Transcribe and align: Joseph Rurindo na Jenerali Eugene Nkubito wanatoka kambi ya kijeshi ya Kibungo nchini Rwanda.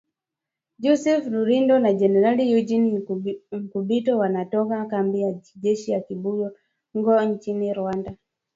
Joseph 0.83 1.25
Rurindo 1.33 1.75
na 1.79 1.91
Jenerali 1.99 2.43
Eugene 2.53 2.87
Nkubito 3.65 4.13
wanatoka 4.21 4.85
kambi 4.85 5.21
ya 5.21 5.33
kijeshi 5.33 5.91
ya 5.91 6.01
Kibungo 6.01 6.51
nchini 7.25 7.73
Rwanda. 7.73 8.15